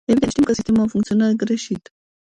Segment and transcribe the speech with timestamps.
[0.09, 1.91] Evident, știm că sistemul a funcționat greșit.